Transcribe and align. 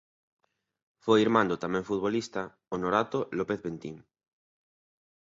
Foi 1.03 1.19
irmán 1.25 1.47
do 1.51 1.61
tamén 1.63 1.87
futbolista 1.89 2.41
Honorato 2.73 3.19
López 3.37 3.59
Ventín. 3.65 3.95